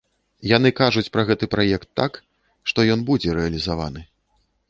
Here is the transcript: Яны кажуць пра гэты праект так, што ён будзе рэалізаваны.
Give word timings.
Яны 0.51 0.69
кажуць 0.79 1.11
пра 1.17 1.25
гэты 1.27 1.49
праект 1.55 1.89
так, 2.01 2.17
што 2.71 2.87
ён 2.97 3.05
будзе 3.13 3.37
рэалізаваны. 3.41 4.01